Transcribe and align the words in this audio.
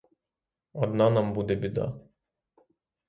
Одна 0.73 1.09
нам 1.09 1.33
буде 1.33 1.55
біда. 1.55 1.99